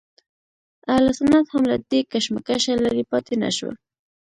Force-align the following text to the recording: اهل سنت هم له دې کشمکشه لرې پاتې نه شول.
اهل 0.91 1.05
سنت 1.17 1.45
هم 1.53 1.63
له 1.71 1.77
دې 1.89 2.01
کشمکشه 2.11 2.73
لرې 2.85 3.03
پاتې 3.11 3.35
نه 3.43 3.49
شول. 3.57 3.75